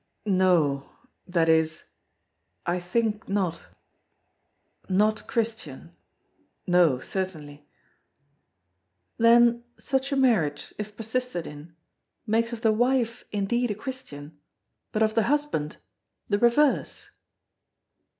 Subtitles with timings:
[0.25, 0.89] "No;
[1.27, 1.83] that is,
[2.65, 3.67] I think not
[4.89, 5.95] not Christian.
[6.65, 7.69] No, certainly."
[9.19, 11.75] "Then, such a marriage, if persisted in,
[12.25, 14.39] makes of the wife indeed a Christian,
[14.91, 17.11] but of the husband—the reverse."